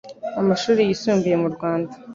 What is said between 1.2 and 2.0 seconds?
mu Rwanda.